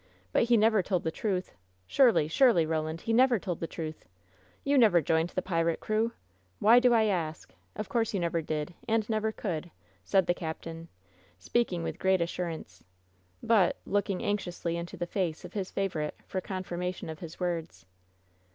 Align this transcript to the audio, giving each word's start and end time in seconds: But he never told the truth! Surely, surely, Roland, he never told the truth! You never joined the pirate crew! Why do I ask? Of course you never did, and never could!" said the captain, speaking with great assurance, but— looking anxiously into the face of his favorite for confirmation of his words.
But 0.31 0.45
he 0.45 0.57
never 0.57 0.81
told 0.81 1.03
the 1.03 1.11
truth! 1.11 1.53
Surely, 1.85 2.27
surely, 2.27 2.65
Roland, 2.65 3.01
he 3.01 3.13
never 3.13 3.37
told 3.37 3.59
the 3.59 3.67
truth! 3.67 4.03
You 4.63 4.75
never 4.75 4.99
joined 4.99 5.29
the 5.29 5.43
pirate 5.43 5.79
crew! 5.79 6.11
Why 6.57 6.79
do 6.79 6.91
I 6.91 7.03
ask? 7.03 7.53
Of 7.75 7.87
course 7.87 8.11
you 8.11 8.19
never 8.19 8.41
did, 8.41 8.73
and 8.87 9.07
never 9.11 9.31
could!" 9.31 9.69
said 10.03 10.25
the 10.25 10.33
captain, 10.33 10.87
speaking 11.37 11.83
with 11.83 11.99
great 11.99 12.19
assurance, 12.19 12.83
but— 13.43 13.77
looking 13.95 14.23
anxiously 14.23 14.75
into 14.75 14.97
the 14.97 15.05
face 15.05 15.45
of 15.45 15.53
his 15.53 15.69
favorite 15.69 16.15
for 16.25 16.41
confirmation 16.41 17.07
of 17.07 17.19
his 17.19 17.39
words. 17.39 17.85